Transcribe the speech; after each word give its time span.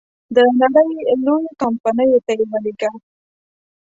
د 0.35 0.37
نړی 0.61 0.91
لویو 1.25 1.57
کمپنیو 1.61 2.23
ته 2.25 2.31
یې 2.39 2.45
ولېږه. 2.51 2.91